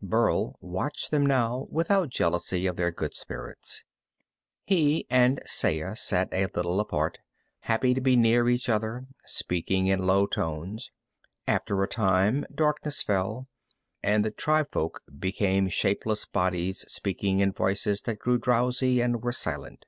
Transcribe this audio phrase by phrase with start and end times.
[0.00, 3.82] Burl watched them now without jealousy of their good spirits.
[4.64, 7.18] He and Saya sat a little apart,
[7.64, 10.92] happy to be near each other, speaking in low tones.
[11.48, 13.48] After a time darkness fell,
[14.00, 19.84] and the tribefolk became shapeless bodies speaking in voices that grew drowsy and were silent.